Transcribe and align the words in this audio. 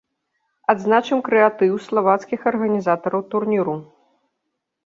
Адзначым 0.73 1.19
крэатыў 1.27 1.73
славацкіх 1.89 2.39
арганізатараў 2.53 3.21
турніру. 3.35 3.75